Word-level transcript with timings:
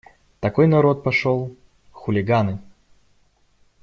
Такой 0.39 0.65
народ 0.65 1.03
пошел… 1.03 1.55
хулиганы. 1.91 2.57